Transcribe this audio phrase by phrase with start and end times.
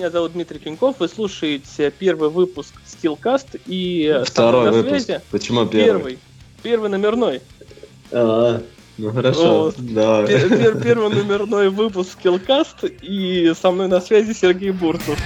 [0.00, 0.96] Меня зовут Дмитрий Пеньков.
[0.98, 5.04] Вы слушаете первый выпуск Skillcast и второй выпуск.
[5.04, 5.20] Связи.
[5.30, 5.84] Почему первый?
[5.84, 6.18] Первый.
[6.62, 7.42] Первый номерной.
[8.10, 8.62] А,
[8.96, 9.74] ну хорошо, вот.
[9.76, 10.26] да.
[10.26, 15.18] Пер первый номерной выпуск Skillcast и со мной на связи Сергей Бурцев.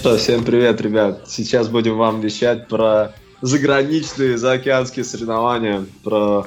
[0.00, 1.22] Что, всем привет, ребят.
[1.26, 6.46] Сейчас будем вам вещать про заграничные заокеанские соревнования, про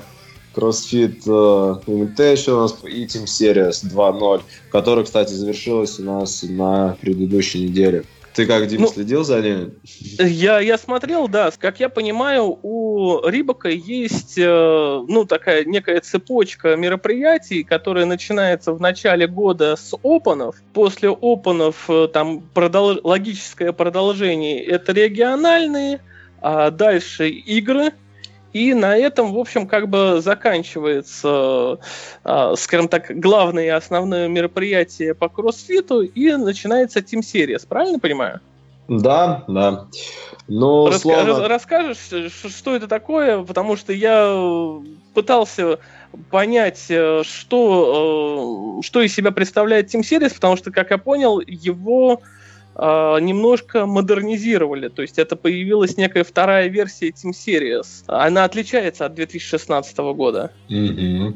[0.56, 8.04] CrossFit uh, Invitational и Team Series 2.0, которая, кстати, завершилась у нас на предыдущей неделе.
[8.34, 9.72] Ты как, Дим, ну, следил за ними?
[10.20, 11.52] Я, я смотрел, да.
[11.58, 18.80] Как я понимаю, у Рибака есть э, ну, такая некая цепочка мероприятий, которая начинается в
[18.80, 20.56] начале года с опенов.
[20.74, 26.00] После опенов э, там продол- логическое продолжение– это региональные,
[26.42, 27.92] а дальше игры,
[28.54, 31.80] и на этом, в общем, как бы заканчивается,
[32.24, 38.42] э, скажем так, главное и основное мероприятие по кроссфиту, и начинается Team Series, правильно понимаю?
[38.88, 39.88] Да, да.
[40.48, 41.48] Но Раска- словно...
[41.48, 42.10] Расскажешь,
[42.54, 43.42] что это такое?
[43.42, 44.38] Потому что я
[45.14, 45.80] пытался
[46.30, 51.40] понять, э, что, э, что из себя представляет Team Series, потому что, как я понял,
[51.40, 52.41] его э,
[52.78, 54.88] немножко модернизировали.
[54.88, 57.86] То есть это появилась некая вторая версия Team Series.
[58.08, 60.52] Она отличается от 2016 года.
[60.70, 61.34] Mm-hmm.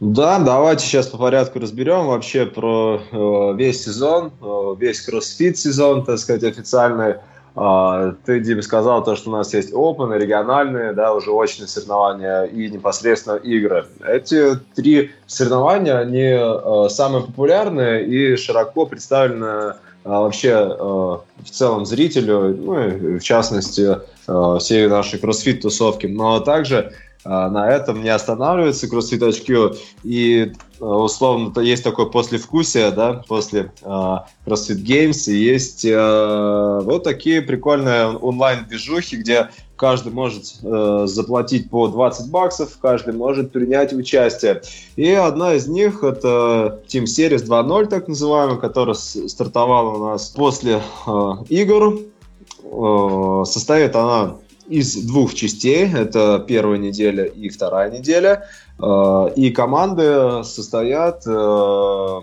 [0.00, 6.04] Да, давайте сейчас по порядку разберем вообще про э, весь сезон, э, весь кроссфит сезон,
[6.04, 7.16] так сказать, официальный.
[7.56, 12.42] Uh, ты, Дим, сказал то, что у нас есть Open, региональные, да, уже очные соревнования
[12.46, 13.86] и непосредственно игры.
[14.04, 21.86] Эти три соревнования, они uh, самые популярные и широко представлены а вообще э, в целом
[21.86, 23.98] зрителю, ну и в частности
[24.28, 26.06] э, всей нашей кроссфит-тусовки.
[26.06, 26.92] Но также э,
[27.24, 35.32] на этом не останавливается CrossFit HQ, и условно есть такое послевкусие, да, после CrossFit Games,
[35.32, 43.14] и есть вот такие прикольные онлайн-движухи, где каждый может э, заплатить по 20 баксов, каждый
[43.14, 44.62] может принять участие.
[44.96, 50.80] И одна из них это Team Series 2.0, так называемая, которая стартовала у нас после
[51.06, 51.98] э, игр.
[52.62, 54.36] Э, состоит она
[54.66, 55.90] из двух частей.
[55.92, 58.46] Это первая неделя и вторая неделя.
[58.80, 62.20] Э, и команды состоят э,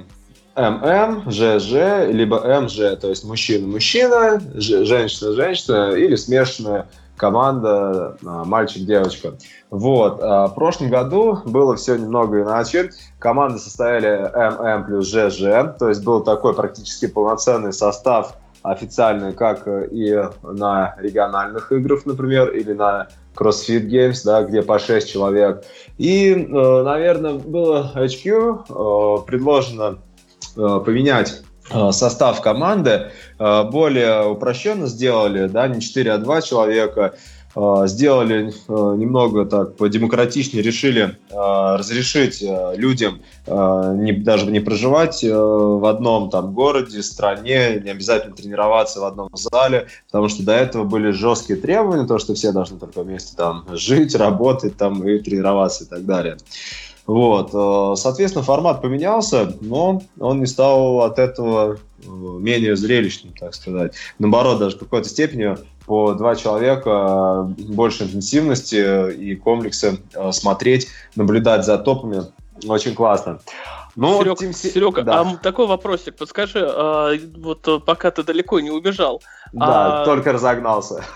[0.56, 9.36] ММ, ЖЖ, либо МЖ, то есть мужчина-мужчина, женщина-женщина или смешанная команда а, мальчик-девочка.
[9.70, 10.20] Вот.
[10.20, 12.90] В прошлом году было все немного иначе.
[13.20, 20.24] Команды состояли ММ плюс ЖЖ, то есть был такой практически полноценный состав официальный, как и
[20.44, 25.64] на региональных играх, например, или на CrossFit Games, да, где по 6 человек.
[25.98, 28.26] И, э, наверное, было HQ
[28.70, 30.00] э, предложено
[30.56, 31.42] э, поменять
[31.74, 37.18] Э, состав команды э, более упрощенно сделали, да, не 4, а 2 человека, э,
[37.56, 42.42] сделали немного так по-демократичнее, решили разрешить
[42.76, 49.30] людям не, даже не проживать в одном там городе, стране, не обязательно тренироваться в одном
[49.34, 53.66] зале, потому что до этого были жесткие требования, то, что все должны только вместе там
[53.72, 56.38] жить, работать там и тренироваться и так далее.
[57.08, 63.56] Вот, э, соответственно, формат поменялся, но он не стал от этого э, менее зрелищным, так
[63.56, 63.94] сказать.
[64.20, 65.58] Наоборот, даже в какой-то степени
[65.92, 70.00] по два человека э, больше интенсивности и комплексы
[70.32, 72.24] смотреть, наблюдать за топами
[72.66, 73.42] очень классно.
[73.98, 74.54] Ну, Серег, Тим...
[74.54, 75.20] Серега, да.
[75.20, 79.22] а такой вопросик, подскажи, а, вот пока ты далеко не убежал,
[79.52, 80.06] да, а...
[80.06, 81.04] только разогнался.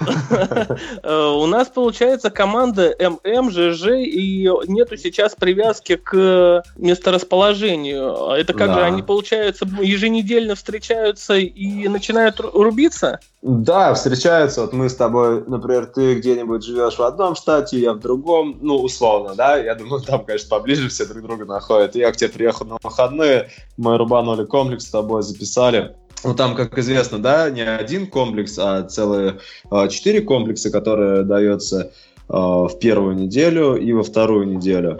[1.04, 8.32] Э, у нас получается команда ММ, ЖЖ, и нету сейчас привязки к месторасположению.
[8.32, 13.20] Это как же они, получается, еженедельно встречаются и начинают рубиться?
[13.48, 14.62] Да, встречаются.
[14.62, 18.78] Вот мы с тобой, например, ты где-нибудь живешь в одном штате, я в другом, ну,
[18.78, 19.56] условно, да.
[19.56, 21.94] Я думаю, там, конечно, поближе все друг друга находят.
[21.94, 26.76] Я к тебе приехал на выходные, мы рубанули комплекс с тобой, записали ну, там, как
[26.80, 29.38] известно, да, не один комплекс, а целые
[29.70, 31.92] а, четыре комплекса, которые дается
[32.28, 34.98] а, в первую неделю и во вторую неделю.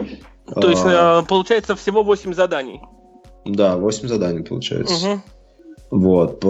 [0.54, 2.80] То есть, а, получается, всего 8 заданий.
[3.44, 4.94] Да, 8 заданий получается.
[4.94, 5.20] Угу.
[5.90, 6.44] Вот.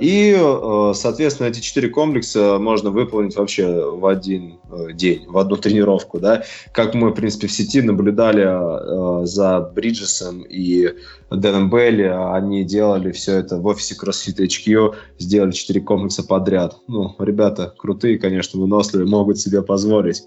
[0.00, 5.56] И, э, соответственно, эти четыре комплекса можно выполнить вообще в один э, день, в одну
[5.56, 6.18] тренировку.
[6.18, 6.42] Да?
[6.72, 10.90] Как мы, в принципе, в сети наблюдали э, за Бриджесом и
[11.30, 16.76] Дэном Белли, они делали все это в офисе CrossFit HQ, сделали четыре комплекса подряд.
[16.88, 20.24] Ну, ребята крутые, конечно, выносливые, могут себе позволить.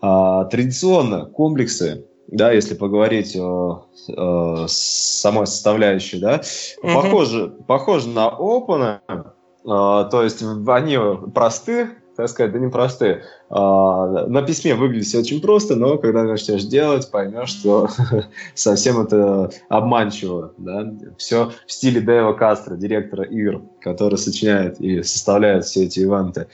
[0.00, 6.42] А, традиционно комплексы да, если поговорить о, о самой составляющей, да,
[6.82, 6.92] угу.
[6.94, 9.24] похоже, похоже на Open, э,
[9.64, 10.98] то есть они
[11.34, 13.24] просты, так сказать, да непростые.
[13.50, 17.88] А, на письме выглядит все очень просто, но когда начнешь делать, поймешь, что
[18.54, 20.52] совсем это обманчиво.
[20.56, 20.92] Да?
[21.18, 26.46] Все в стиле Дэйва Кастро, директора игр, который сочиняет и составляет все эти ивенты.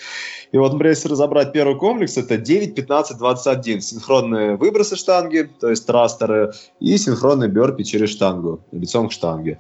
[0.51, 3.81] И вот, например, если разобрать первый комплекс, это 9, 15, 21.
[3.81, 9.59] Синхронные выбросы штанги, то есть трастеры, и синхронные бёрпи через штангу, лицом к штанге.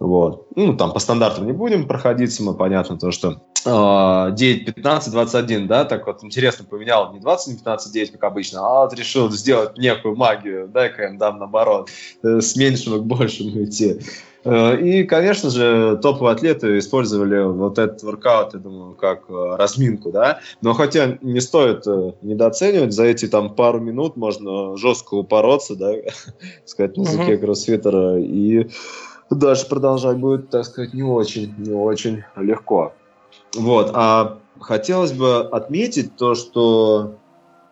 [0.00, 0.46] Вот.
[0.56, 5.84] Ну, там по стандартам не будем проходиться, мы понятно то, что 9, 15, 21, да,
[5.84, 9.76] так вот интересно поменял не 20 на 15, 9, как обычно, а вот решил сделать
[9.76, 11.90] некую магию, дай-ка им дам наоборот,
[12.22, 14.00] э, с меньшего к большему идти.
[14.44, 20.10] Э, и, конечно же, топовые атлеты использовали вот этот воркаут, я думаю, как э, разминку,
[20.10, 20.40] да.
[20.62, 21.84] Но хотя не стоит
[22.22, 25.92] недооценивать, за эти там пару минут можно жестко упороться, да,
[26.64, 28.68] сказать, на языке кроссфитера, и
[29.30, 32.94] дальше продолжать будет, так сказать, не очень, не очень легко.
[33.54, 37.16] Вот, а хотелось бы отметить то, что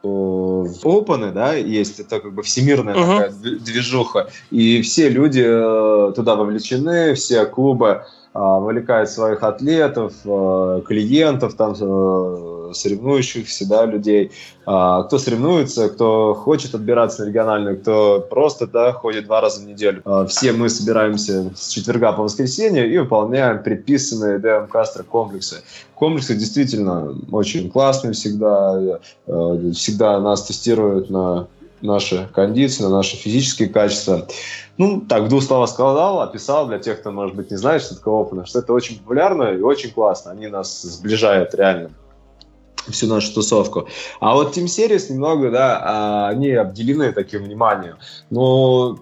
[0.02, 3.30] в Open, да, есть это как бы всемирная uh-huh.
[3.30, 8.04] такая движуха, и все люди э, туда вовлечены, все клубы
[8.38, 14.30] вовлекает своих атлетов, а, клиентов, там, э, соревнующихся да, людей.
[14.66, 19.66] А, кто соревнуется, кто хочет отбираться на региональную, кто просто да, ходит два раза в
[19.66, 20.02] неделю.
[20.28, 24.68] Все мы собираемся с четверга по воскресенье и выполняем предписанные ДМ
[25.08, 25.62] комплексы.
[25.94, 29.00] Комплексы действительно очень классные всегда.
[29.26, 31.48] Э, всегда нас тестируют на
[31.80, 34.26] наши кондиции, на наши физические качества.
[34.78, 37.96] Ну, так, в двух словах сказал, описал для тех, кто, может быть, не знает, что
[37.96, 40.30] такое опыт, что это очень популярно и очень классно.
[40.30, 41.90] Они нас сближают реально
[42.88, 43.88] всю нашу тусовку.
[44.20, 47.96] А вот Team Series немного, да, а, они обделены таким вниманием.
[48.30, 48.98] Ну,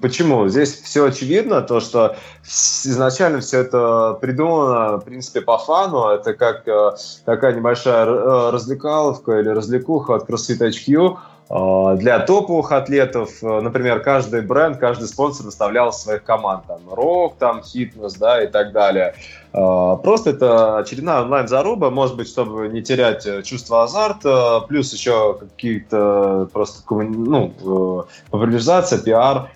[0.00, 0.48] Почему?
[0.48, 6.08] Здесь все очевидно, то, что изначально все это придумано, в принципе, по фану.
[6.08, 6.92] Это как э,
[7.26, 11.18] такая небольшая э, развлекаловка или развлекуха от CrossFit HQ,
[11.48, 17.62] для топовых атлетов, э, например, каждый бренд, каждый спонсор выставлял своих команд, там, рок, там,
[17.62, 19.14] фитнес, да, и так далее.
[19.52, 25.38] А, просто это очередная онлайн-заруба, может быть, чтобы не терять э, чувство азарта, плюс еще
[25.38, 29.50] какие-то просто, ну, э, популяризация, пиар,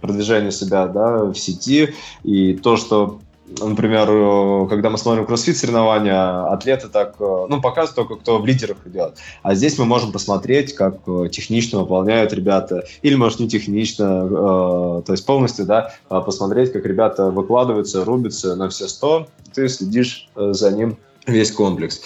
[0.00, 1.94] продвижение себя, да, в сети,
[2.24, 3.20] и то, что
[3.60, 8.46] например, э, когда мы смотрим кроссфит соревнования, атлеты так, э, ну, показывают только, кто в
[8.46, 9.16] лидерах идет.
[9.42, 14.04] А здесь мы можем посмотреть, как э, технично выполняют ребята, или, может, не технично,
[15.04, 20.70] то есть полностью, да, посмотреть, как ребята выкладываются, рубятся на все сто, ты следишь за
[20.72, 22.00] ним весь комплекс.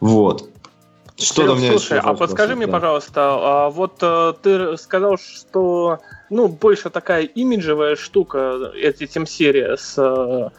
[0.00, 0.48] Вот.
[1.18, 2.72] Что Серег, слушай, а подскажи мне, да.
[2.72, 9.94] пожалуйста, а вот э, ты сказал, что ну больше такая имиджевая штука эти Team Series.
[9.96, 10.50] Э,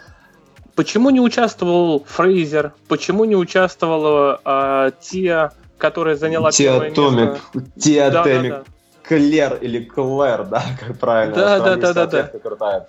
[0.75, 2.73] почему не участвовал Фрейзер?
[2.87, 7.39] Почему не участвовала э, Тия, которая заняла Тия Томик,
[7.79, 8.63] Тия да, Томик, да, да.
[9.03, 11.35] Клер или Клэр, да, как правильно?
[11.35, 12.23] Да, да, да, да, да.
[12.39, 12.87] Крутая.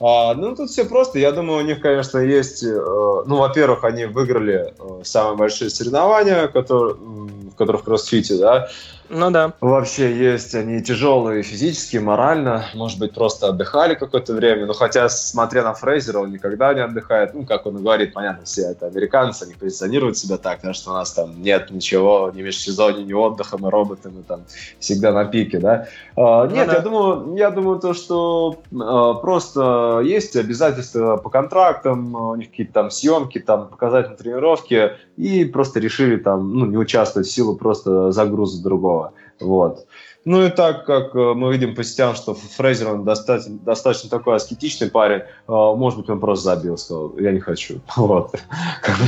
[0.00, 1.18] А, ну, тут все просто.
[1.18, 2.62] Я думаю, у них, конечно, есть...
[2.62, 8.68] Э, ну, во-первых, они выиграли э, самые большие соревнования, которые, в которых в кроссфите, да.
[9.10, 9.52] Ну да.
[9.60, 12.66] Вообще есть они тяжелые физически, морально.
[12.74, 14.66] Может быть, просто отдыхали какое-то время.
[14.66, 17.34] Но хотя, смотря на Фрейзера, он никогда не отдыхает.
[17.34, 20.94] Ну, как он говорит, понятно, все это американцы, они позиционируют себя так, потому что у
[20.94, 24.42] нас там нет ничего, ни межсезонья, ни отдыха, мы роботы, мы там
[24.78, 25.88] всегда на пике, да.
[26.16, 26.74] А, ну, нет, да.
[26.74, 32.72] я думаю, я думаю, то, что а, просто есть обязательства по контрактам, у них какие-то
[32.72, 38.12] там съемки, там показательные тренировки, и просто решили там, ну, не участвовать в силу просто
[38.12, 39.12] загруза другого другого.
[39.40, 39.86] Вот.
[40.24, 44.36] Ну и так как э, мы видим по сетям, что Фрейзер он достаточно, достаточно такой
[44.36, 47.80] аскетичный парень, э, может быть, он просто забил, сказал, я не хочу.
[47.96, 48.34] Вот.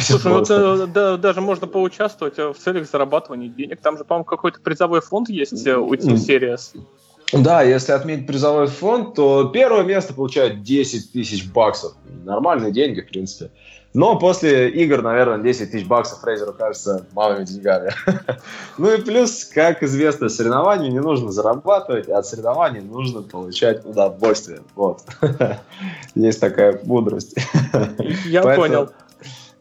[0.00, 3.80] Слушай, ну это, да, даже можно поучаствовать э, в целях зарабатывания денег.
[3.80, 6.80] Там же, по-моему, какой-то призовой фонд есть у Team Series.
[7.32, 11.92] Да, если отметить призовой фонд, то первое место получает 10 тысяч баксов.
[12.24, 13.50] Нормальные деньги, в принципе.
[13.92, 17.92] Но после игр, наверное, 10 тысяч баксов Фрейзеру кажется малыми деньгами.
[18.78, 24.60] ну и плюс, как известно, соревнования не нужно зарабатывать, а от соревнований нужно получать удовольствие.
[24.76, 25.02] Вот.
[26.14, 27.34] Есть такая мудрость.
[28.26, 28.90] Я понял.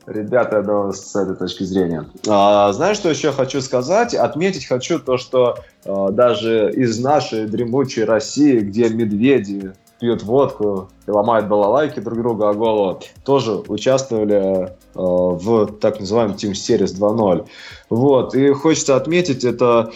[0.06, 2.10] Ребята, я думаю, с этой точки зрения.
[2.28, 4.16] А, знаешь, что еще хочу сказать?
[4.16, 11.12] Отметить хочу то, что а, даже из нашей дремучей России, где медведи пьют водку и
[11.12, 17.46] ломают балалайки друг друга о голову, тоже участвовали э, в так называемом Team Series 2.0.
[17.90, 19.92] Вот, и хочется отметить, это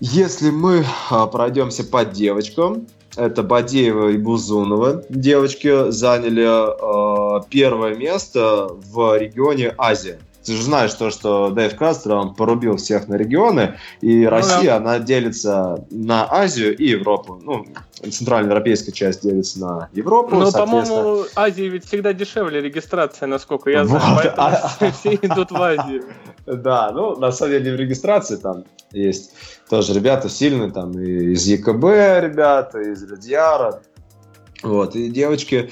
[0.00, 2.86] если мы э, пройдемся по девочкам,
[3.16, 5.04] это Бадеева и Бузунова.
[5.08, 10.18] Девочки заняли э, первое место в регионе Азия.
[10.44, 14.70] Ты же знаешь то, что Дэйв Кастро, он порубил всех на регионы, и ну, Россия,
[14.70, 14.76] да.
[14.76, 17.40] она делится на Азию и Европу.
[17.42, 17.66] Ну,
[18.02, 20.36] центральноевропейская часть делится на Европу.
[20.36, 24.22] Но, по-моему, Азия ведь всегда дешевле регистрация, насколько я знаю, вот.
[24.22, 26.04] поэтому а, все идут в Азию.
[26.46, 29.32] Да, ну, на самом деле в регистрации там есть
[29.68, 31.84] тоже ребята сильные, там и из ЕКБ
[32.22, 33.80] ребята, из Радиара.
[34.62, 35.70] Вот, и девочки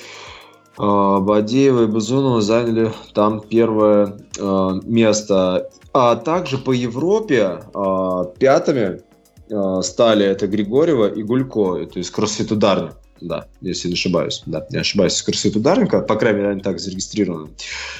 [0.86, 5.70] Бадеева и Бузунова заняли там первое э, место.
[5.92, 9.02] А также по Европе э, пятыми
[9.82, 14.42] стали это Григорьева и Гулько, это из кроссфит ударник да, если не ошибаюсь.
[14.46, 17.50] Да, не ошибаюсь, с красоты ударника, по крайней мере, они так зарегистрированы.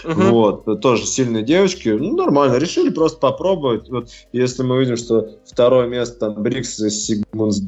[0.04, 0.22] Угу.
[0.22, 3.88] Вот, тоже сильные девочки, ну, нормально, решили просто попробовать.
[3.88, 7.60] Вот, если мы видим, что второе место там Брикс и Сигмундс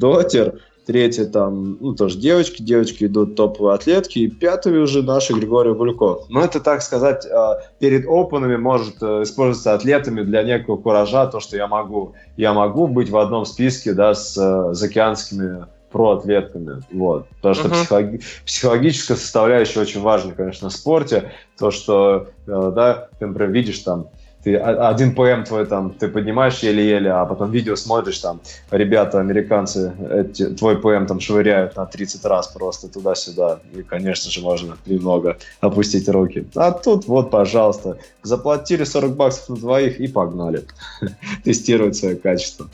[0.85, 6.25] Третье там, ну, тоже девочки, девочки идут топовые атлетки, и пятый уже наши Григорий Гульков.
[6.29, 11.39] Ну, это, так сказать, а, перед опенами может э, использоваться атлетами для некого куража, то,
[11.39, 16.83] что я могу, я могу быть в одном списке, да, с э, заокеанскими проатлетками.
[16.91, 17.27] Вот.
[17.41, 17.71] Потому что uh-huh.
[17.71, 21.31] психологи- психологическая составляющая очень важна, конечно, в спорте.
[21.57, 24.09] То, что, э, да, ты, например, видишь там,
[24.45, 29.91] ты один ПМ твой там, ты поднимаешь еле-еле, а потом видео смотришь, там, ребята, американцы,
[30.11, 33.59] эти, твой ПМ там швыряют на 30 раз просто туда-сюда.
[33.73, 36.45] И, конечно же, можно немного опустить руки.
[36.53, 40.63] А тут вот, пожалуйста, заплатили 40 баксов на двоих и погнали
[41.43, 42.69] тестировать свое качество.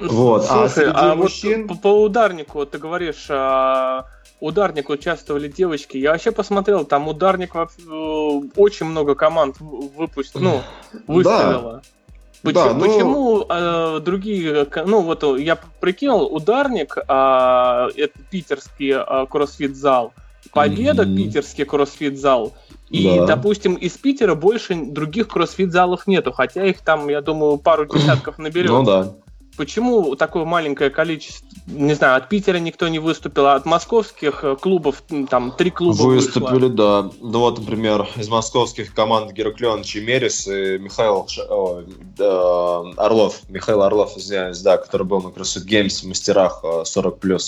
[0.00, 0.46] Вот.
[0.48, 1.66] А Слушай, а, а мужчин...
[1.66, 4.06] вот по, по ударнику ты говоришь, а,
[4.40, 5.96] ударник участвовали девочки.
[5.96, 7.66] Я вообще посмотрел, там ударник э,
[8.56, 10.62] очень много команд выпустил, ну,
[11.06, 11.72] выставила.
[11.74, 11.82] Да.
[12.42, 12.80] Почему, да, ну...
[12.80, 20.12] почему э, другие, ну вот я прикинул, ударник, э, это питерский э, кроссфит-зал,
[20.52, 21.16] Победа mm-hmm.
[21.16, 22.54] питерский кроссфит-зал,
[22.88, 23.26] и, да.
[23.26, 28.74] допустим, из Питера больше других кроссфит-залов нету, хотя их там, я думаю, пару десятков наберется.
[28.76, 29.12] Ну да.
[29.56, 34.56] Почему такое маленькое количество, не знаю, от Питера никто не выступил, а от московских э,
[34.56, 37.02] клубов, там, три клуба Выступили, вышло.
[37.02, 37.10] да.
[37.20, 41.42] Ну вот, например, из московских команд Гераклеон Чемерис и Михаил Ш...
[41.48, 46.84] О, э, Орлов, Михаил Орлов, извиняюсь, да, который был на CrossFit Games в мастерах 40+.
[46.84, 47.38] Э,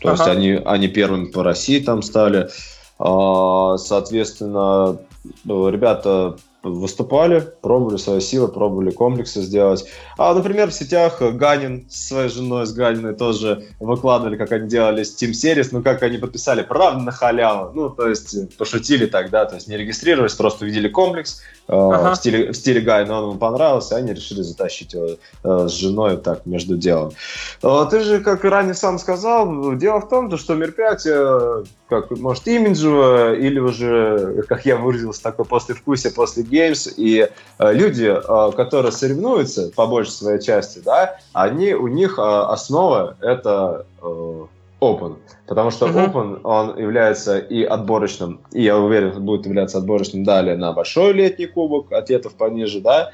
[0.00, 0.12] То ага.
[0.12, 2.50] есть они, они первыми по России там стали.
[2.98, 4.98] А, соответственно,
[5.44, 9.84] ребята выступали, пробовали свои силы, пробовали комплексы сделать.
[10.16, 15.02] А, например, в сетях Ганин с своей женой, с Ганиной тоже выкладывали, как они делали
[15.02, 17.72] с Team Series, ну, как они подписали, правда, на халяву.
[17.74, 22.12] Ну, то есть, пошутили тогда, то есть, не регистрировались, просто увидели комплекс э, ага.
[22.12, 25.72] в, стиле, в стиле Гайна, он им понравился, и они решили затащить его э, с
[25.72, 27.12] женой так между делом.
[27.62, 32.46] Э, ты же, как и ранее сам сказал, дело в том, что мероприятие, как, может,
[32.48, 38.92] имиджевое, или уже, как я выразился, такое послевкусие после Games, и э, люди, э, которые
[38.92, 43.86] соревнуются по большей своей части, да, они, у них э, основа это
[44.80, 45.16] Open.
[45.46, 46.12] Потому что uh-huh.
[46.12, 51.46] Open, он является и отборочным, и я уверен, будет являться отборочным далее на большой летний
[51.46, 53.10] кубок, атлетов пониже, да,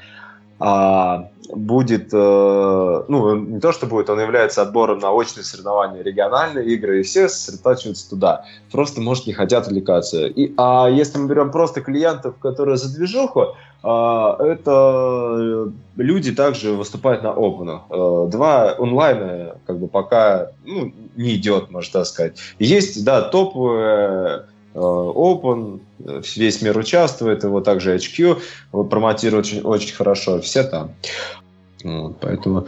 [1.53, 6.99] будет, э, ну, не то, что будет, он является отбором на очные соревнования, региональные игры,
[6.99, 8.45] и все сосредотачиваются туда.
[8.71, 10.27] Просто, может, не хотят увлекаться.
[10.27, 17.23] И, а если мы берем просто клиентов, которые за движуху, а, это люди также выступают
[17.23, 17.81] на опенах.
[17.89, 22.37] А, два онлайна как бы пока ну, не идет, можно так сказать.
[22.59, 25.81] Есть, да, топовые Э, Open,
[26.35, 28.41] весь мир участвует, его также HQ
[28.89, 30.91] промотирует очень, очень хорошо, все там.
[31.83, 32.67] Вот, поэтому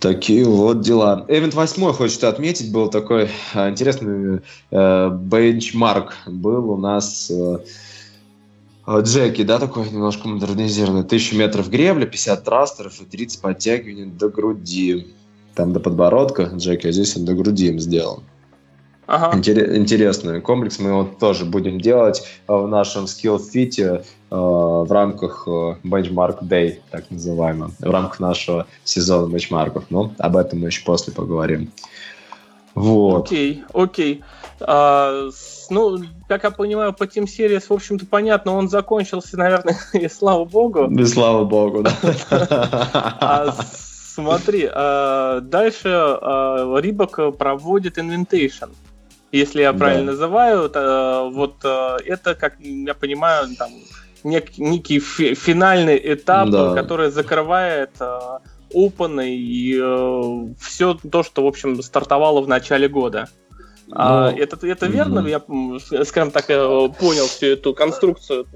[0.00, 1.24] такие вот дела.
[1.28, 6.14] Эвент 8 хочется отметить, был такой э, интересный э, бенчмарк.
[6.26, 7.58] Был у нас э,
[8.88, 11.02] Джеки, да, такой немножко модернизированный.
[11.02, 15.08] 1000 метров гребля, 50 трастеров и 30 подтягиваний до груди.
[15.54, 18.22] там до подбородка Джеки, а здесь он до груди им сделан.
[19.06, 19.38] Ага.
[19.38, 20.78] Интересный комплекс.
[20.78, 26.42] Мы его тоже будем делать э, в нашем Skill Fit э, в рамках э, Benchmark
[26.42, 29.84] Day, так называемого, в рамках нашего сезона бенчмарков.
[29.90, 31.70] Но об этом мы еще после поговорим.
[32.74, 33.26] Вот.
[33.26, 34.24] Окей, окей.
[34.60, 35.30] А,
[35.70, 35.98] ну,
[36.28, 40.90] как я понимаю, по Team Series, в общем-то, понятно, он закончился, наверное, и слава богу.
[40.90, 41.92] И слава богу, да.
[43.20, 43.54] А,
[44.14, 45.88] смотри, а, дальше
[46.82, 48.70] Рибок проводит Inventation
[49.32, 50.12] если я правильно да.
[50.12, 53.70] называю, то, вот э, это, как я понимаю, там
[54.24, 56.74] нек, некий финальный этап, да.
[56.74, 58.18] который закрывает э,
[58.74, 63.28] Open и э, все то, что, в общем, стартовало в начале года.
[63.92, 65.20] А, ну, это, это верно?
[65.20, 65.82] Mm-hmm.
[65.98, 68.46] Я, скажем так, понял всю эту конструкцию.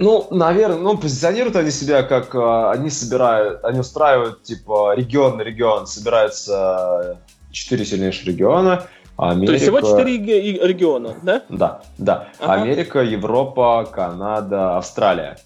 [0.00, 5.86] Ну, наверное, ну, позиционируют они себя как они собирают, они устраивают, типа, регион на регион,
[5.86, 7.20] собираются
[7.52, 9.46] четыре сильнейших региона, Америка...
[9.46, 11.42] То есть всего четыре региона, да?
[11.48, 12.28] Да, да.
[12.40, 12.62] Ага.
[12.62, 15.38] Америка, Европа, Канада, Австралия.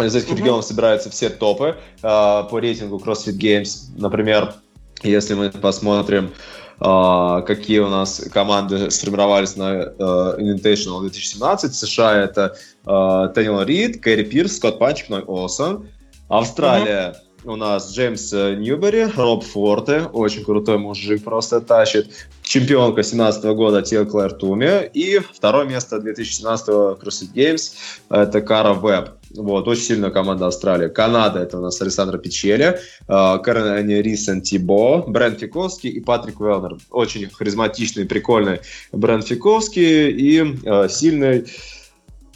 [0.00, 0.38] Из этих угу.
[0.38, 3.90] регионов собираются все топы э, по рейтингу CrossFit Games.
[3.96, 4.54] Например,
[5.02, 6.32] если мы посмотрим,
[6.80, 14.02] э, какие у нас команды сформировались на э, Invitational 2017, США это э, Теннил Рид,
[14.02, 15.88] Кэрри Пирс, Скотт Панчик, Ной Олсон.
[16.28, 22.10] Австралия у нас Джеймс э, Ньюбери, Роб Форте, очень крутой мужик, просто тащит.
[22.42, 24.86] Чемпионка 17 года Тил Клэр Туми.
[24.92, 27.72] И второе место 2017 CrossFit Games
[28.10, 29.10] это Кара Веб.
[29.34, 30.88] Вот, очень сильная команда Австралии.
[30.88, 36.76] Канада, это у нас Александра Печели, э, Карен Рисен Тибо, Брент Фиковский и Патрик Велнер.
[36.90, 38.60] Очень харизматичный, прикольный
[38.92, 41.46] Брент Фиковский и э, сильный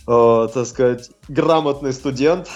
[0.07, 2.49] э, так сказать, грамотный студент,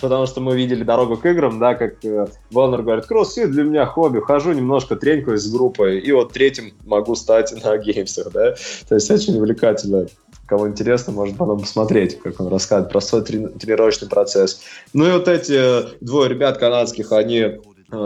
[0.00, 4.20] потому что мы видели дорогу к играм, да, как э, говорит, кроссфит для меня хобби,
[4.20, 8.54] хожу немножко, тренькаюсь с группой, и вот третьим могу стать на геймсах, да,
[8.88, 10.06] то есть очень увлекательно.
[10.46, 14.60] Кому интересно, может потом посмотреть, как он рассказывает про свой тренировочный процесс.
[14.92, 17.58] Ну и вот эти двое ребят канадских, они э,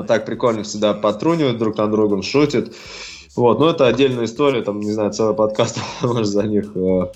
[0.08, 2.72] так прикольно всегда потрунивают друг над другом, шутят.
[3.36, 7.06] Вот, но это отдельная история, там, не знаю, целый подкаст может за них э,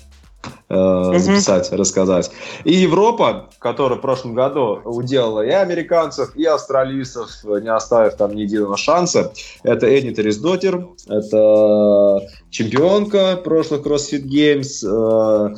[0.69, 1.77] э, записать, mm-hmm.
[1.77, 2.31] рассказать.
[2.63, 8.41] И Европа, которая в прошлом году уделала и американцев, и австралийцев, не оставив там ни
[8.41, 15.55] единого шанса, это Эдни Тересдотер, это чемпионка прошлых CrossFit Games, э,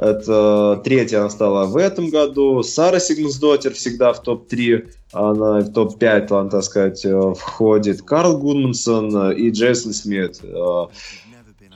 [0.00, 2.62] это третья она стала в этом году.
[2.62, 8.00] Сара Сигмунсдотер всегда в топ-3, она в топ-5, там, так сказать, э, входит.
[8.02, 10.40] Карл Гудмансон и Джейсон Смит.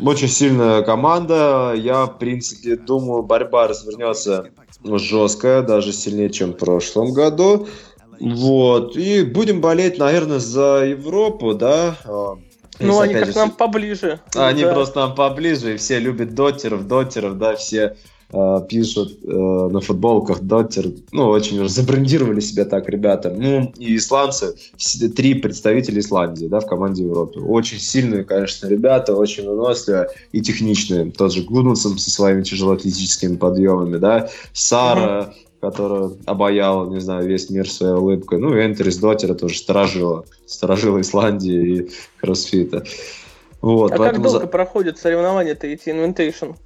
[0.01, 1.73] Очень сильная команда.
[1.77, 4.51] Я, в принципе, думаю, борьба развернется
[4.85, 7.69] жесткая, даже сильнее, чем в прошлом году.
[8.21, 8.97] Вот.
[8.97, 11.97] И будем болеть, наверное, за Европу, да.
[12.81, 13.35] Ну, они как же...
[13.35, 14.21] нам поближе.
[14.35, 14.75] Они да.
[14.75, 17.97] просто нам поближе, и все любят дотеров, дотеров, да, все
[18.35, 20.87] э, пишут э, на футболках Доттер.
[21.13, 23.35] Ну, очень уже забрендировали себя так ребята.
[23.37, 24.55] Ну, и исландцы,
[25.17, 27.41] три представителя Исландии, да, в команде Европы.
[27.41, 31.11] Очень сильные, конечно, ребята, очень выносливые и техничные.
[31.11, 37.49] Тот же Гудмансон со своими тяжелоатлетическими подъемами, да, Сара, mm-hmm которая обаяла, не знаю, весь
[37.49, 38.39] мир своей улыбкой.
[38.39, 40.27] Ну, и Энтерис Доттера тоже сторожила.
[40.45, 42.85] Сторожила Исландии и кроссфита.
[43.63, 44.47] Вот, а как долго за...
[44.47, 46.57] проходит соревнования-то эти Invitation?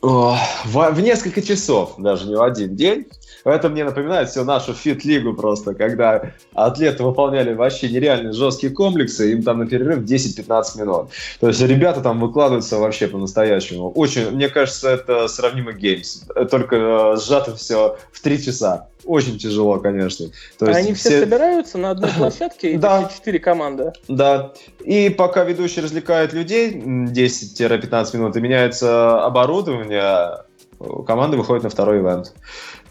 [0.00, 3.06] В, несколько часов, даже не в один день.
[3.48, 9.42] Это мне напоминает все нашу фит-лигу просто, когда атлеты выполняли вообще нереальные жесткие комплексы, им
[9.42, 11.10] там на перерыв 10-15 минут.
[11.40, 13.90] То есть ребята там выкладываются вообще по-настоящему.
[13.90, 18.88] Очень, мне кажется, это сравнимо геймс, только э, сжато все в 3 часа.
[19.04, 20.26] Очень тяжело, конечно.
[20.58, 21.08] То есть Они все...
[21.08, 23.10] все собираются на одной площадке, и да.
[23.14, 23.92] четыре команды.
[24.08, 24.52] Да.
[24.84, 30.44] И пока ведущий развлекает людей 10-15 минут и меняется оборудование,
[31.06, 32.34] команда выходит на второй ивент.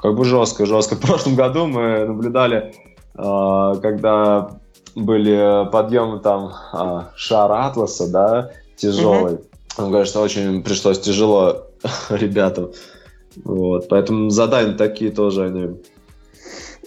[0.01, 0.95] Как бы жестко, жестко.
[0.97, 2.73] В прошлом году мы наблюдали,
[3.15, 4.51] а, когда
[4.95, 9.33] были подъемы там а, шара Атласа, да, тяжелый.
[9.33, 9.83] Mm-hmm.
[9.83, 11.67] Мне кажется, очень пришлось тяжело
[12.09, 12.71] ребятам.
[13.43, 15.77] Вот, поэтому задания такие тоже они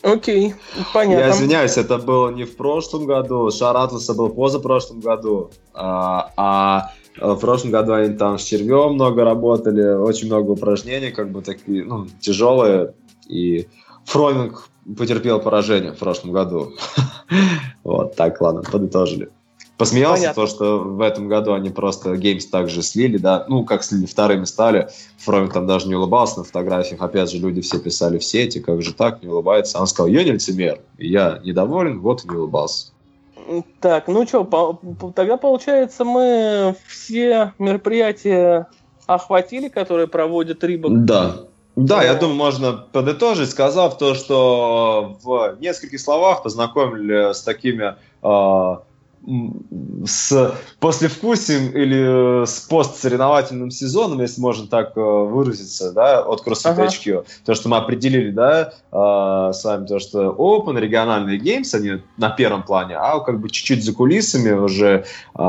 [0.02, 0.54] Окей,
[0.94, 1.24] понятно.
[1.24, 6.92] Я извиняюсь, это было не в прошлом году, шар Атласа был позапрошлом году, а, а
[7.16, 11.84] в прошлом году они там с червем много работали, очень много упражнений, как бы такие,
[11.84, 12.94] ну, тяжелые,
[13.28, 13.68] и
[14.04, 16.72] Фроминг потерпел поражение в прошлом году.
[17.82, 19.30] Вот, так, ладно, подытожили.
[19.78, 20.42] Посмеялся Понятно.
[20.42, 24.44] то, что в этом году они просто Games также слили, да, ну, как слили, вторыми
[24.44, 24.90] стали.
[25.16, 27.00] Фроминг там даже не улыбался на фотографиях.
[27.00, 29.80] Опять же, люди все писали в сети, как же так, не улыбается.
[29.80, 32.88] Он сказал, я не лицемер, я недоволен, вот и не улыбался.
[33.81, 34.81] Так, ну что, по,
[35.14, 38.66] тогда получается мы все мероприятия
[39.07, 41.05] охватили, которые проводит Рибок?
[41.05, 41.37] Да.
[41.76, 48.76] Да, я думаю, можно подытожить, сказав то, что в нескольких словах познакомили с такими э,
[50.06, 56.87] с послевкусием или с постсоревновательным сезоном, если можно так э, выразиться, да, от CrossFit ага.
[56.87, 57.26] HQ.
[57.44, 62.30] То, что мы определили, да, э, с вами, то, что Open, региональные геймс, они на
[62.30, 65.04] первом плане, а как бы чуть-чуть за кулисами уже
[65.35, 65.42] э,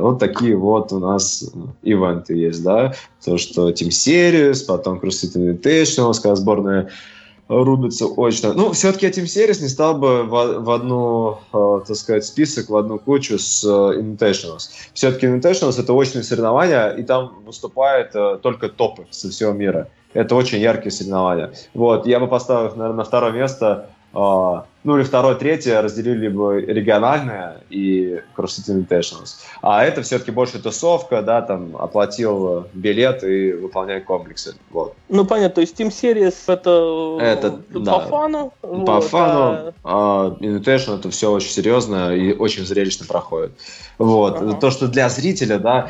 [0.00, 1.50] вот такие вот у нас
[1.82, 2.94] ивенты есть, да,
[3.24, 6.90] то, что Team Series, потом CrossFit Invitational, сборная
[7.48, 8.52] рубится очень.
[8.52, 12.76] Ну, все-таки Team Series не стал бы в, в одну, э, так сказать, список, в
[12.76, 14.70] одну кучу с э, Invitationals.
[14.94, 19.88] Все-таки Invitationals— это очные соревнования, и там выступают э, только топы со всего мира.
[20.12, 21.52] Это очень яркие соревнования.
[21.74, 26.62] Вот, я бы поставил, наверное, на второе место а, ну или второе, третье разделили бы
[26.62, 29.34] региональное и CrossFit Invitationals.
[29.60, 34.54] А это все-таки больше тусовка, да, там оплатил билет и выполняй комплексы.
[34.70, 34.94] Вот.
[35.10, 38.00] Ну понятно, то есть Team Series это, это по да.
[38.00, 38.52] фану?
[38.62, 40.28] По вот, фану, а...
[40.30, 43.52] а Invitation это все очень серьезно и очень зрелищно проходит.
[43.98, 44.36] Вот.
[44.40, 44.54] Ага.
[44.54, 45.88] То, что для зрителя, да,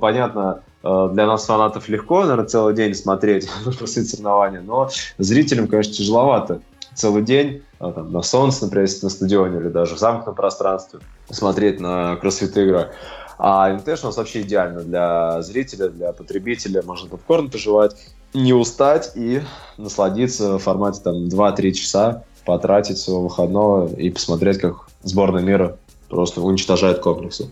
[0.00, 3.50] понятно, э, для нас, фанатов, легко, наверное, целый день смотреть
[3.84, 6.62] соревнования, но зрителям, конечно, тяжеловато
[6.96, 11.78] целый день а, там, на солнце, например, на стадионе или даже в замкнутом пространстве смотреть
[11.78, 12.90] на кроссфит игры.
[13.38, 16.82] А Invitational вообще идеально для зрителя, для потребителя.
[16.82, 17.94] Можно попкорн пожевать,
[18.32, 19.42] не устать и
[19.76, 25.76] насладиться в формате там 2-3 часа, потратить своего выходного и посмотреть, как сборная мира
[26.08, 27.50] просто уничтожает комплексы.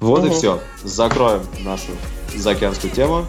[0.00, 0.28] Вот угу.
[0.28, 0.58] и все.
[0.82, 1.92] Закроем нашу
[2.34, 3.26] заокеанскую тему.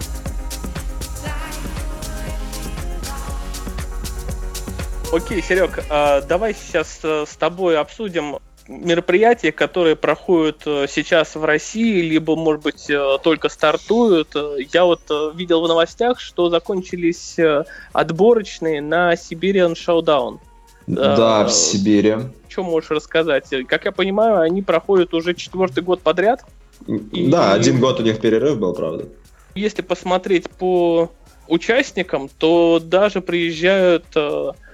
[5.14, 11.46] Окей, Серег, а давай сейчас э, с тобой обсудим мероприятия, которые проходят э, сейчас в
[11.46, 14.36] России, либо, может быть, э, только стартуют.
[14.74, 15.02] Я вот
[15.36, 17.38] видел в новостях, что закончились
[17.92, 20.40] отборочные на Siberian Showdown.
[20.88, 22.16] Да, в Сибири.
[22.50, 23.46] Что можешь рассказать?
[23.68, 26.44] Как я понимаю, они проходят уже четвертый год подряд.
[26.88, 27.56] Да, и...
[27.56, 29.06] один год у них перерыв был, правда.
[29.54, 31.12] Если посмотреть по
[31.48, 34.06] участникам, то даже приезжают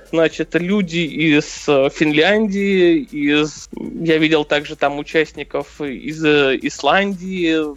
[0.10, 3.69] значит, люди из э, Финляндии, из...
[3.74, 7.76] Я видел также там участников из э, Исландии.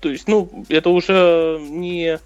[0.00, 2.18] То есть, ну, это уже не...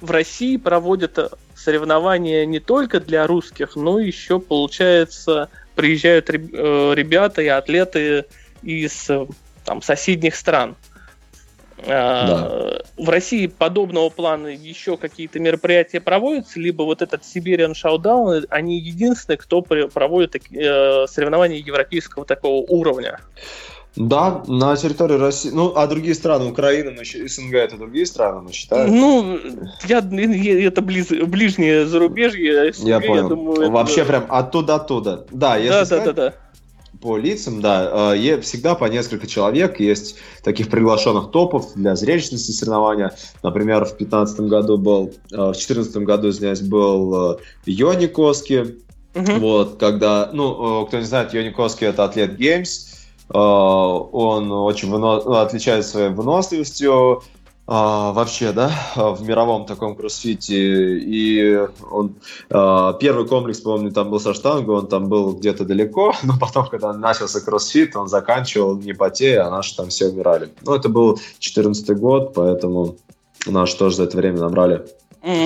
[0.00, 1.18] В России проводят
[1.56, 6.34] соревнования не только для русских, но еще, получается, приезжают э,
[6.94, 8.26] ребята и атлеты
[8.62, 9.10] из
[9.64, 10.76] там, соседних стран.
[11.86, 12.80] Да.
[12.96, 19.38] В России подобного плана еще какие-то мероприятия проводятся, либо вот этот Siberian Showdown, они единственные,
[19.38, 23.20] кто проводит э, соревнования европейского такого уровня.
[23.96, 25.50] Да, на территории России.
[25.52, 28.94] Ну, а другие страны, Украина, ну, СНГ это другие страны, мы считаем?
[28.94, 29.40] Ну,
[29.88, 32.72] я, это близ, ближнее зарубежье.
[32.72, 33.22] СНГ, я понял.
[33.22, 34.10] Я думаю, Вообще это...
[34.10, 35.26] прям оттуда-оттуда.
[35.32, 36.34] Да, если да, сказать, да, да, да
[37.00, 39.80] по лицам, да, э, всегда по несколько человек.
[39.80, 43.14] Есть таких приглашенных топов для зрелищности соревнования.
[43.42, 48.76] Например, в 2015 году был, э, в 2014 году, извиняюсь, был э, Йони Коски.
[49.14, 49.32] Угу.
[49.38, 52.88] Вот, когда, ну, кто не знает, Йони Коски это атлет Геймс.
[53.30, 55.16] Он очень выно...
[55.42, 57.22] отличается своей выносливостью,
[57.70, 60.98] а, вообще, да, в мировом таком кроссфите.
[60.98, 61.58] И
[61.90, 62.14] он,
[62.48, 66.66] а, первый комплекс, помню, там был со штангой, он там был где-то далеко, но потом,
[66.68, 70.48] когда начался кроссфит, он заканчивал не потея, а наши там все умирали.
[70.62, 72.96] Ну, это был 14 год, поэтому
[73.46, 74.86] наши тоже за это время набрали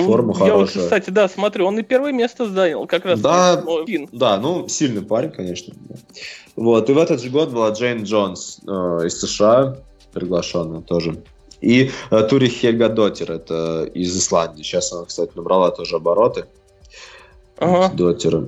[0.05, 0.47] форму хорошую.
[0.47, 3.19] Я вот, кстати, да, смотрю, он и первое место занял, как раз.
[3.19, 3.61] Да,
[4.13, 5.73] да, ну, сильный парень, конечно.
[6.55, 8.71] Вот, и в этот же год была Джейн Джонс э,
[9.07, 9.75] из США,
[10.13, 11.21] приглашенная тоже.
[11.63, 14.63] И э, Тури Хельга Дотер, это из Исландии.
[14.63, 16.45] Сейчас она, кстати, набрала тоже обороты.
[17.57, 17.89] Ага.
[17.95, 18.45] Дотера.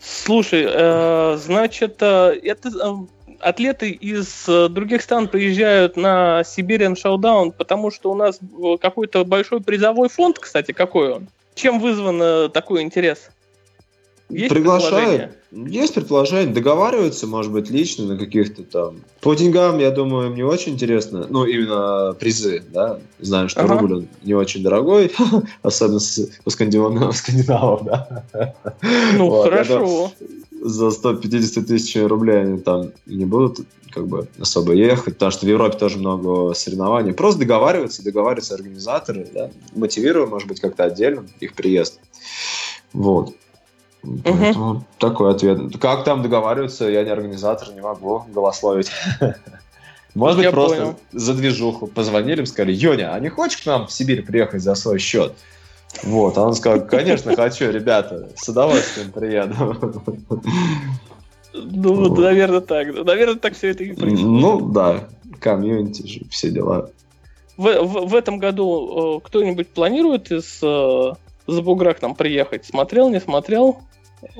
[0.00, 7.52] Слушай, э, значит, э, это э, атлеты из э, других стран приезжают на Siberian Showdown,
[7.52, 11.28] потому что у нас э, какой-то большой призовой фонд, кстати, какой он?
[11.54, 13.28] Чем вызван такой интерес?
[14.30, 15.38] Есть Приглашают.
[15.50, 19.00] Есть предположение, договариваются, может быть, лично на каких-то там...
[19.22, 21.26] По деньгам, я думаю, им не очень интересно.
[21.30, 23.00] Ну, именно призы, да.
[23.18, 23.78] Знаем, что ага.
[23.78, 25.10] рубль он не очень дорогой,
[25.62, 26.00] особенно
[26.44, 28.24] у скандинавов, скандинавов да.
[29.14, 30.12] Ну, вот, хорошо.
[30.60, 33.60] За 150 тысяч рублей они там не будут
[33.90, 37.14] как бы особо ехать, потому что в Европе тоже много соревнований.
[37.14, 42.00] Просто договариваются, договариваются организаторы, да, мотивируем, может быть, как-то отдельно их приезд.
[42.92, 43.34] Вот.
[44.02, 44.84] Поэтому угу.
[44.98, 45.76] такой ответ.
[45.80, 48.90] Как там договариваться, я не организатор, не могу голословить.
[50.14, 50.96] Может быть, просто понял.
[51.12, 54.98] за движуху позвонили, сказали, Йоня, а не хочешь к нам в Сибирь приехать за свой
[54.98, 55.34] счет?
[56.02, 59.76] Вот, а он сказал, конечно, хочу, ребята, с удовольствием приеду.
[61.54, 62.94] Ну, наверное, так.
[62.94, 64.26] Наверное, так все это и происходит.
[64.26, 65.08] Ну, да,
[65.40, 66.90] комьюнити же, все дела.
[67.56, 71.12] В, в, в этом году э, кто-нибудь планирует из э,
[71.46, 72.66] Забугра к нам приехать?
[72.66, 73.78] Смотрел, не смотрел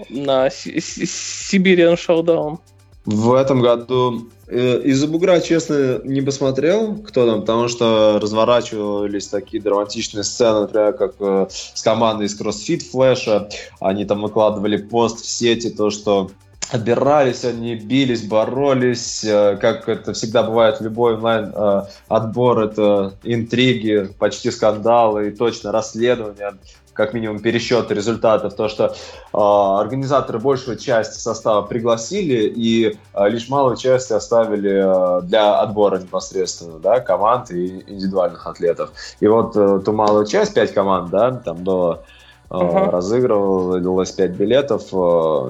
[0.09, 2.59] на Сибириан Showdown?
[3.05, 9.63] В этом году э, из-за бугра, честно, не посмотрел, кто там, потому что разворачивались такие
[9.63, 13.49] драматичные сцены, например, как э, с командой из CrossFit Флэша.
[13.81, 16.31] Они там выкладывали пост в сети, то, что
[16.71, 24.51] отбирались они, бились, боролись, э, как это всегда бывает в любой онлайн-отбор, это интриги, почти
[24.51, 26.59] скандалы и точно расследования
[26.99, 28.91] как минимум пересчет результатов, то, что э,
[29.33, 36.81] организаторы большую часть состава пригласили и э, лишь малую часть оставили э, для отбора непосредственно,
[36.81, 38.91] да, команд и индивидуальных атлетов.
[39.21, 42.03] И вот э, ту малую часть, пять команд, да, там было
[42.51, 42.89] Uh-huh.
[42.91, 44.85] разыгрывалось 5 билетов,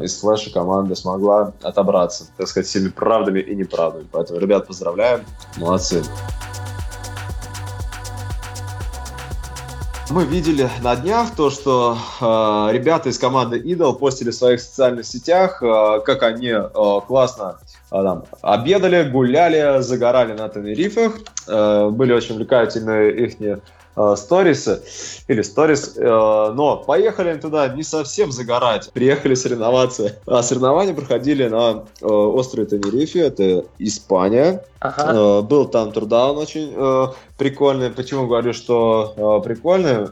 [0.03, 4.09] из флеша команда смогла отобраться, так сказать, всеми правдами и неправдами.
[4.11, 5.21] Поэтому, ребят, поздравляем,
[5.59, 6.03] молодцы.
[10.11, 12.25] Мы видели на днях то, что э,
[12.73, 17.59] ребята из команды Idol постили в своих социальных сетях, э, как они э, классно
[17.91, 21.13] э, там, обедали, гуляли, загорали на Тенерифах.
[21.47, 23.39] Э, были очень увлекательные их
[23.99, 24.81] Э, сторисы
[25.27, 30.21] или сторис, э, но поехали туда не совсем загорать, приехали соревноваться.
[30.25, 34.63] А соревнования проходили на э, острове Тенерифе, это Испания.
[34.81, 35.43] Ага.
[35.43, 36.73] Был там турдаун очень
[37.37, 37.91] прикольный.
[37.91, 40.09] Почему говорю, что прикольный?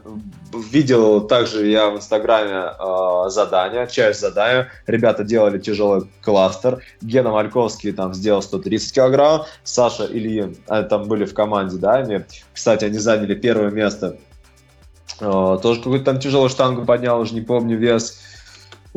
[0.71, 4.69] Видел также я в Инстаграме э, задания, часть задания.
[4.87, 6.81] Ребята делали тяжелый кластер.
[7.01, 9.43] Гена Мальковский там сделал 130 килограмм.
[9.63, 12.21] Саша Ильин, они там были в команде, да, они,
[12.53, 14.17] кстати, они заняли первое место.
[15.19, 18.19] Э, тоже какую-то там тяжелую штангу поднял, уже не помню вес.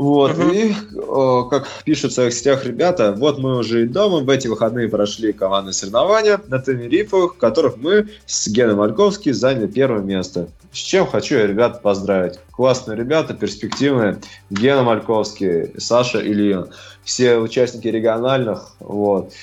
[0.00, 0.56] Вот, uh-huh.
[0.56, 0.74] и
[1.08, 4.88] о, как пишут в своих сетях ребята, вот мы уже и дома, в эти выходные
[4.88, 10.48] прошли командные соревнования на Тенерифах, в которых мы с Геной Мальковским заняли первое место.
[10.72, 12.38] С чем хочу я ребят поздравить.
[12.50, 14.20] Классные ребята, перспективные.
[14.48, 16.68] Гена Мальковский, Саша Ильин.
[17.04, 18.76] Все участники региональных.
[18.78, 19.34] Вот.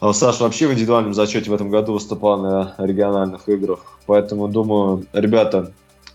[0.00, 3.80] А Саша вообще в индивидуальном зачете в этом году выступал на региональных играх.
[4.06, 5.70] Поэтому, думаю, ребята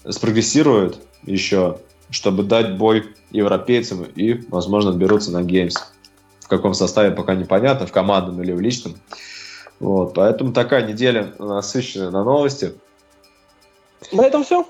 [0.09, 1.77] спрогрессируют еще,
[2.09, 5.75] чтобы дать бой европейцам и, возможно, отберутся на Геймс.
[6.41, 8.95] В каком составе пока непонятно, в командном или в личном.
[9.79, 12.73] Вот, поэтому такая неделя насыщенная на новости.
[14.11, 14.65] На этом все?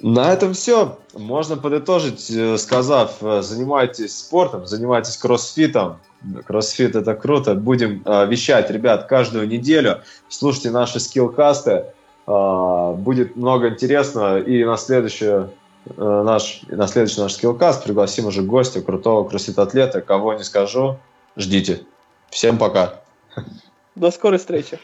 [0.00, 0.98] На этом все.
[1.14, 5.98] Можно подытожить, э, сказав, э, занимайтесь спортом, занимайтесь кроссфитом.
[6.46, 7.54] Кроссфит это круто.
[7.54, 10.00] Будем э, вещать, ребят, каждую неделю.
[10.28, 11.86] Слушайте наши скиллкасты.
[12.26, 14.40] Будет много интересного.
[14.40, 15.50] И на следующую
[15.96, 20.00] наш, на следующий наш скиллкаст пригласим уже гостя, крутого кроссфит-атлета.
[20.00, 20.98] Кого не скажу,
[21.36, 21.82] ждите.
[22.30, 23.00] Всем пока.
[23.94, 24.78] До скорой встречи.